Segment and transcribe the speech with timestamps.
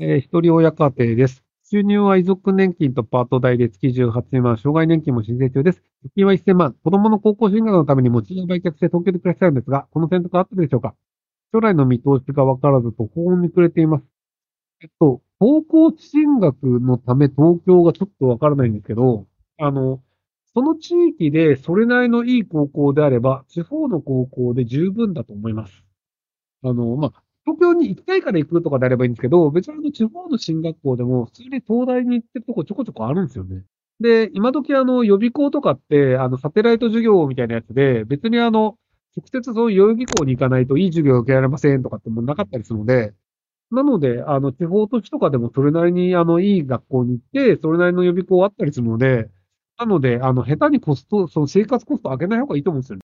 [0.00, 1.44] えー一人親家庭です。
[1.70, 5.82] 収入は遺族年金とパート代で月18万、障害年金も申請中です。
[6.04, 6.74] 貯金は1000万。
[6.82, 10.94] 子供の高校進学のために持ち家を売却して東京で暮らしたいんですが、この選択は合ってるでしょうか？
[11.52, 14.04] 将来の見通しが分からず途方に暮れています。
[14.82, 19.26] えっと、高校進学のため東京がちょっと分からないんですけど、
[19.58, 20.02] あの、
[20.54, 25.84] その地域でそれなりのいい高校であれば、地方の高校で十分だと思います。
[26.62, 33.64] あの、まあ、東京に行きたいから行くとかであればいいんですけど、別にあの地方の進学校でも普通に東大に行ってるとこちょこちょこあるんですよね。
[34.00, 38.76] で、今時あの予備校とかって、あのサテライト授業みたいなやつで、別にあの、
[39.16, 43.14] 直接その予備校に行かないといい授業を受けられませんとかってもなかったりするので、
[43.70, 49.30] なので、あの、地方都市とかでもそれなりにあの、いい学校に行って、それなりの予備校あったりするので、
[49.78, 53.02] なので、あの、下手にコスト、その生活コスト上げない方がいいと思うんですよね。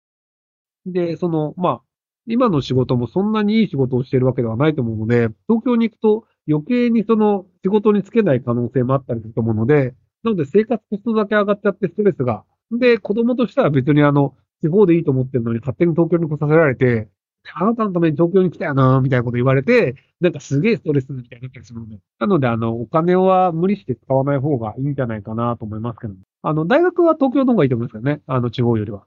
[0.87, 1.83] で、その、まあ、
[2.27, 9.95] 今の仕事もそんなにいい仕事をしているわけではないと思うので、東京に行くと余計にその仕事につけない可能性もあったりすると思うので、
[10.25, 12.45] なので生活コストだけ上がっちゃってストレスが。
[12.73, 17.09] で、子供としては別にあの、地方でいいと思ってるのに勝手に東京に来させられて、
[17.55, 21.99] あなたのために東京に来たよな、みたいなこと言われて、なんかすげえストレスみたいになったりするので。
[22.19, 26.15] なので、あの、お金は無理して使わない方がいいんじゃないかなと思いますけど。
[26.43, 28.21] あの、大学は東京の方がいいと思いますけどね。
[28.27, 29.05] あの、地方よりは。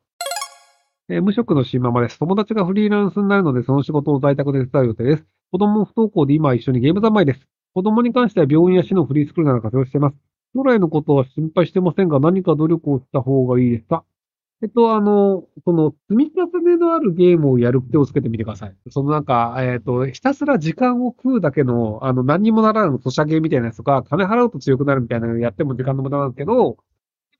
[1.12, 2.20] えー無職の新ママです。
[2.20, 5.26] 友達がフリーランスになるので、その仕事を在宅で手伝う予定です。
[5.52, 7.48] 子供も不登校で今一緒にゲーム三昧です。
[7.74, 10.16] 子供に関しては病院や市のフリースクールなど活用しています。
[10.54, 14.04] 将来のことは心配してませんが、何か努力をした方がいいですか？
[14.62, 18.76] えっと、あの、その、積み重ねのあるゲームをやる手をつけてみてください。
[18.92, 26.78] そのなんか、えっと、ひたすら時間を食うだけの、あの、何にもならないソシャゲみたいなやつとか、金払うと強くなるみたいなのやっても時間の無駄なんですけど、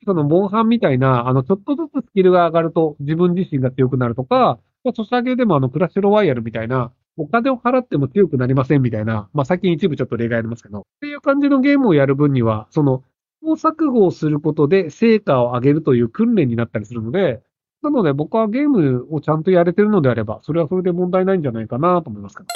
[0.05, 13.03] その、モンハンみたいな、あの、ちょっとずつスキルが上がると自分自身が強くなるとか、まあ、ソシャゲでもあの、クラッシュロワイヤルみたいな、お金を払っても強くなりませんみたいな、まあ、最近一部ちょっと例外ありますけど、っていう感じのゲームをやる分には、その、
[13.41, 17.41] 試行錯誤をすることで成果を上げるという訓練になったりするので、
[17.81, 22.47] なので僕はゲームをちゃんとやれてるのであれば、それはそれで問題ないんじゃないかなと思いますけど。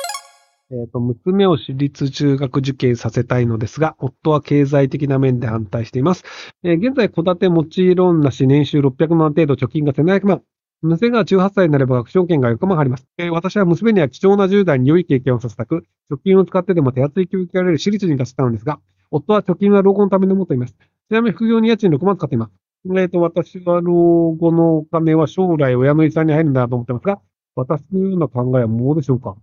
[0.72, 6.24] えっ、と、娘を私立中学受験させたいのですが、夫は経済的な面で反対しています。
[6.64, 10.42] えー現在、戸建て持ちローンなし、年収600万程度、貯金が1700万。
[10.82, 13.08] 娘が18歳になれば学証券が4万入ります。
[13.18, 18.80] えー私は娘には貴重な10代に良い経験をさせたく、貯金を使ってでも手厚い教育が得られる私立に出したのですが、
[19.12, 20.74] 夫は貯金は老後のために持っています。
[20.74, 20.78] ち
[21.12, 22.54] なみに副業に家賃6万使っています。
[22.98, 27.22] えっ、と、私は老後のお金は将来親の遺産に入るんだと思ってますが、
[27.56, 29.36] 私のような考えは無謀でしょうか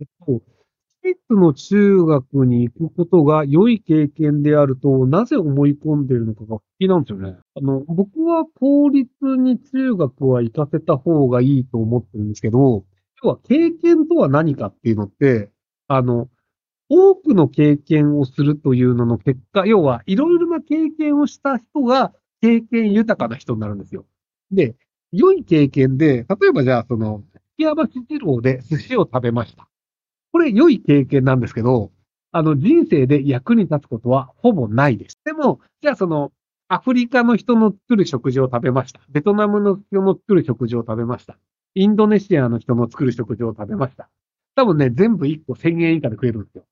[0.00, 0.42] えっと、
[1.08, 7.36] 立の中学に行くことが良い経験であると、なぜ思い込んでいるのかが不思議なんですよね。
[7.56, 12.84] あの、僕は公立に中学は行かせた方がいいと思ってるんですけど、
[13.22, 15.50] 要は経験とは何かっていうのって、
[15.88, 16.28] あの、
[16.90, 24.06] 多くの経験をするというのの結果、要はいろいろな経験をした人が経験豊かな人になるんですよ。
[24.50, 24.76] で、
[25.12, 27.22] 良い経験で、例えばじゃあその、
[27.56, 29.67] 月山橋二郎で寿司を食べました。
[30.32, 31.90] これ良い経験なんですけど、
[32.32, 35.18] あの人生で役に立つことはほぼないです。
[35.24, 36.32] でも、じゃあその、
[36.68, 39.00] アフリカの人の作る食事を食べました。
[39.08, 41.38] ベトナムの人の作る食事を食べました。
[41.74, 44.10] インドネシアの人の作る食事を食べました。
[44.54, 46.64] 多分ね、全部1個1000円以下で食えるんですよ。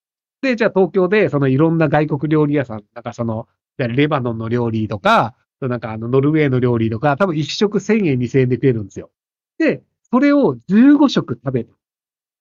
[0.42, 9.10] で、じゃあ東京でそのいろんな外国料理屋さん、なんかその、レバノンの料理とか、なんかあのノルウェーの料理とか、多分1食1000円2000円で食えるんですよ。
[9.58, 11.72] で、それを15食食べた。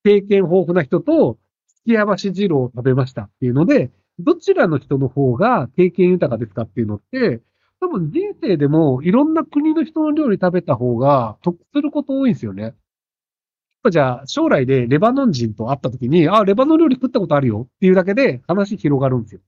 [0.06, 3.90] 経験豊富な人と、月山橋二郎を食べましたっていうので、
[4.20, 7.42] どちらの人の方が経験豊かですかっていうのって、
[7.82, 12.76] 多分人生でもいろんな国の人の料理食べた方が得すること多いんですよね。
[13.90, 19.42] じゃあ、将来でレバノン人と会った時に、あ、レバノン料理食ったことあるよっていうだけで話広がるんですよ。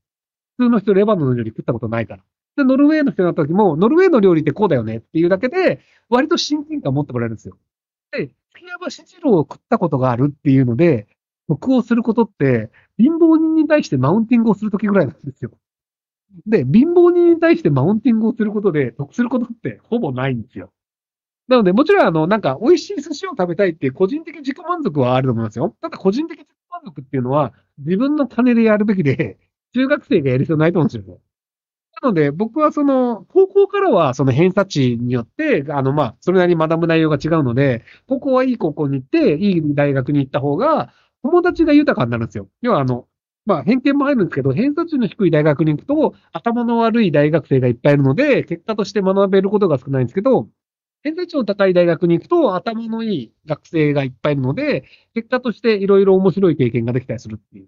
[0.58, 2.24] 普通の人レバノンの料理食ったことないから。
[2.56, 7.58] で、ノルウェーの人になった時も、ノルウェーの料理ってこうだよねっていうだけで、割と親近感持ってもらえるんですよ。
[8.12, 8.32] で、
[8.70, 11.08] 山橋二郎を食ったことがあるっていうので、
[11.48, 15.52] 得をすることって、貧乏人に対してマウンティングをするときぐらいなんですよ。
[16.46, 20.72] で、貧乏人に対してマウンティングをすることで得することってほぼないんですよ。
[21.48, 25.74] なので、もちろん、あの、なんか、美味しい寿司を食べたいっていう個人的自己満足はあると思いますよ。
[25.82, 29.38] ただ、個人的自己満足っていうのは、自分の金でやるべきで、
[29.74, 31.22] 中学生がやる必要ないと思うんですよ。
[32.02, 42.48] なので、僕はその、高校からはその偏差値によって、あの、まあ、それなりに学ぶ内容が違うので、高校はいい高校に行って、いい大学に行った方が、友達が豊かになるんですよ。
[42.62, 43.08] 要は、あの、
[43.46, 50.50] まあ、偏見も入るんですけど、偏差値の低い大学に行くと、頭の悪い大学生がいっぱいいるので、結果として学べることが少ないんですけど、
[51.04, 54.84] 偏差値の高い大学に行くと、頭のいい学生がいっぱいいるので、
[55.16, 57.68] 結果としていろいろ面白い経験ができたりするっていう。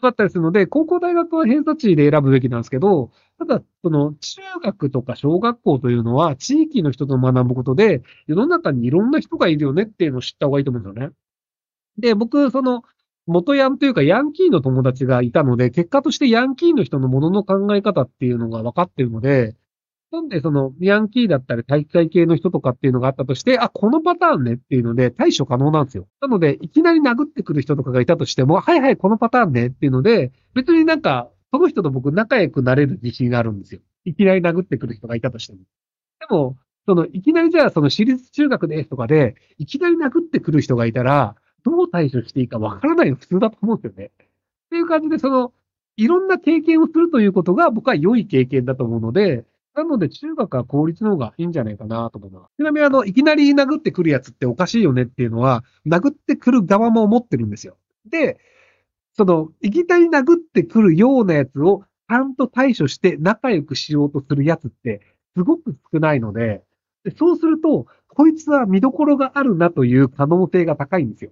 [0.00, 11.14] かったりするので、高校大学は偏差値で選ぶべきなんですけど、ただ、その、中学とか小学校というのは、地域の人と学ぶことで、世の中にいろんな人がいるよねっていうのを知った方がいいと思うんですよね。
[11.98, 12.82] で、僕、その、
[13.26, 19.56] 元ヤンというかヤンキーの友達がいたので、結果としてヤンキーの人のものの考え方っていうのが分かってるので、
[20.12, 26.08] なんでそのヤンキーだったり体育会系の人とかっていうのがあったとして、あ、このパターンねっていうので対処可能なんですよ。
[26.20, 33.80] なので、いきなり殴ってくる人とかがいたとしても、はいはい、このパターンねっていうので、別になんか、その人と僕仲良くなれる自信があるんですよ。
[34.04, 35.60] いきなり殴ってくる人がいたとしても。
[36.20, 44.06] でも、その、いきなりじゃあその私立中学ですとかで、いきなり殴ってくる人がいたら、どう対処していいかわからないの普通だと思うんですよね。
[44.06, 44.26] っ
[44.70, 45.52] ていう感じで、その、
[45.96, 52.56] いろんな経験をするということが僕は良い経験だと思うので、なので中学は公立の方がいいんじゃないかなと思います。
[52.56, 57.76] ちなみにあの、いきなり殴ってくるやつっておかしいよねっていうのは、殴ってくる側も思ってるんですよ。
[58.06, 58.38] で、
[59.12, 65.00] その、いきなり殴ってくるようなやつをちゃんと対処して仲良くしようとするやつって
[65.36, 66.62] すごく少ないので、
[67.04, 71.30] でそうすると、こいつは見どころがあるなという可能性が高いんですよ。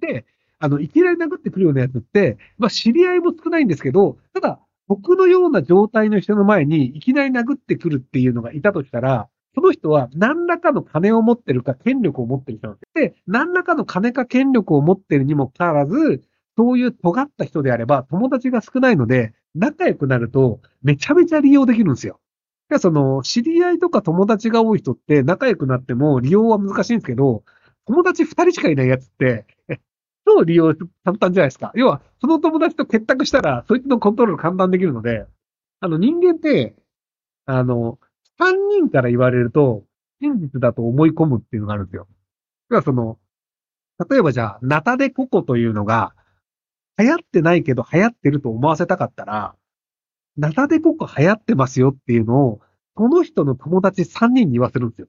[0.00, 0.24] で、
[0.60, 4.60] あの、いきなり殴ってくるようなやつって、まあ、知り合いも少ないんですけど、ただ、
[4.90, 13.00] 僕のような状態の人の前にいきなり殴ってくるっていうのがいたとしたら、その人は何らかの金を持ってるか権力を持ってる人なんです。
[13.00, 16.24] で、何らかの金か権力を持ってるにもかかわらず、
[16.58, 22.18] そういう尖った人であれば友達が少ないので、仲良くなるとめちゃめちゃ利用できるんですよ。
[22.68, 27.44] でその、知り合いとか友達が多い人って仲良くなっても利用は難しいんですけど、
[27.86, 29.46] 友達二人しかいないやつって、
[30.36, 30.74] 超利用
[31.04, 31.72] 簡単じゃないですか。
[31.74, 35.26] 要は、その友達と結託したら、そいつのコントロール簡単できるので、
[35.80, 36.76] あの、人間って、
[37.46, 37.98] あの、
[38.38, 39.84] 三人から言われると、
[40.20, 42.06] 真実だと思い込むっていうのがあるんですよ。
[42.70, 43.18] 要はその、
[44.08, 46.14] 例えばじゃあ、ナタデココというのが、
[46.98, 49.54] 流行ってないけど流行ってると思わせたかったら、
[50.36, 52.60] ナタデココ流行ってますよっていうのを、
[52.94, 55.08] この人の友達3人に言わせるんですよ。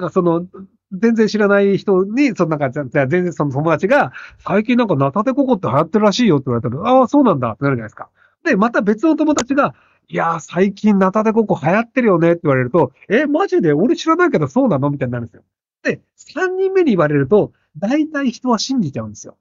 [0.00, 0.46] だかその、
[0.92, 8.10] 全然知らない人に、そのなんか、じゃ全然その友達が、最近なんかナタデココって流行ってるらしいよって言われたら、ああ、そうなんだってなるじゃないですか。
[8.44, 9.74] で、また別の友達が、
[10.08, 13.72] いやー、最近ナタデココ流行ってるよねって言われると、え、マジで？
[13.72, 14.90] 俺知らないけどそうなの？
[14.90, 15.42] みたいになるんですよ。
[15.82, 19.36] で、3人目に言われると、大体人は信じちゃうんですよ。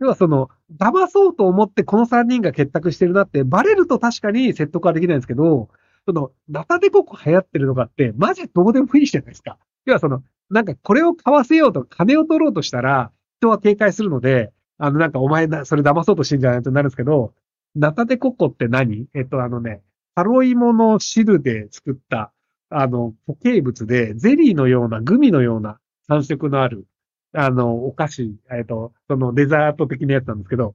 [0.00, 5.70] 要はその、騙そうと思ってこの3人が結託してるなってバレると確かに説得はできないんですけど、
[6.06, 9.58] その、ナタデココ流行ってるのかって、マジどうでもいいじゃないですか。
[9.88, 17.34] 要はその、なんかこれを買わせようと金を取ろうとしたら、人は警戒するので、あのなんかお前な、それ騙そうとしてんじゃないとなるんですけど、
[17.74, 19.06] ナタデココって何？
[19.14, 19.82] えっとあのね、
[20.16, 22.32] サロイモの汁で作った、
[22.70, 26.86] あの、固形物で、ゼリーのような、グミのような感触のある、
[27.34, 30.74] あの、お菓子、えっと、そのデザート的なやつなんですけど、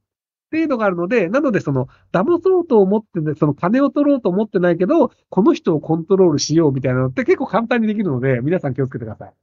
[0.54, 9.34] っていうのがあるので、なのでその、騙そうと思ってね、その金を取ろうと思ってないけど、この人をコントロールしようみたいなのって結構簡単にできるので、皆さん気をつけてください。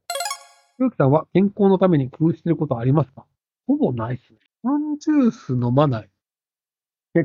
[0.79, 3.27] ゆうきさんは健康のために工夫してることありますか？
[3.67, 4.39] ほぼないっすね。
[4.62, 6.09] パンジュース飲まない。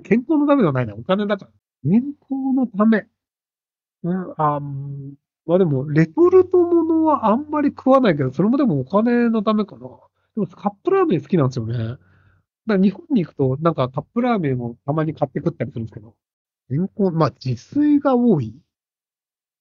[0.01, 0.95] 健康のためではないな。
[0.95, 1.51] お金だから。
[1.83, 3.05] 健康のため。
[4.01, 4.59] うん、あ
[5.45, 9.81] まあでも、レトルトものはあんまり食わないけど、それもでもお金のためかな。
[9.81, 9.85] で
[10.41, 11.97] もカップラーメン好きなんですよね。
[12.67, 16.15] だ日本に行くと、なんかカップラーメンをたまに買って食ったりするんですけど。
[16.69, 18.55] 健康、まあ自炊が多い？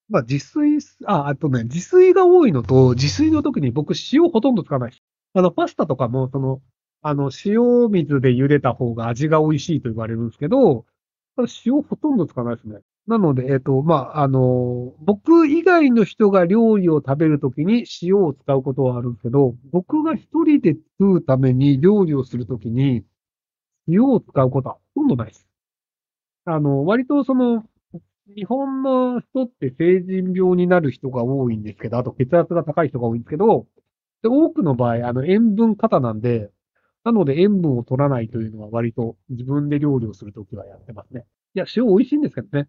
[0.09, 4.93] まあ、自炊、あ、あとね、自炊が多いのと、自炊の時に僕塩ほとんど使わない。
[5.33, 6.61] あの、パスタとかも、その、
[7.03, 10.85] あの、塩水で茹でた方が味が美味しいと言われるんですけど、
[11.67, 12.81] 塩ほとんど使わないですね。
[13.07, 23.05] なので、えっ、と、まあ、あの、僕以外の人が料理を食べるときに塩を使うことはあるんですけど、僕が一人で食うために料理をするときに
[23.89, 25.47] 塩を使うことはほとんどないです。
[26.47, 27.65] あの、割とその、
[28.35, 33.67] 日本の人って成人病になる人が多いんですけど、あと血圧が高い人が多いんですけど、
[34.23, 36.51] で多くの場合、あの、塩分過多なんで、
[37.05, 41.27] なので塩分を取らないというのは割と自分で料理をするときはやってますね。
[41.55, 42.69] いや、塩美味しいんですけどね。